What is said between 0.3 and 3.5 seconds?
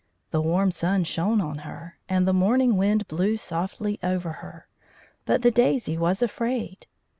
The warm sun shone on her, and the morning wind blew